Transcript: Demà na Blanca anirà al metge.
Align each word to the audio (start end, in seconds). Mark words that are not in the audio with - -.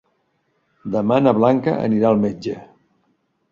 Demà 0.95 1.19
na 1.27 1.35
Blanca 1.41 1.75
anirà 1.89 2.11
al 2.11 2.19
metge. 2.25 2.59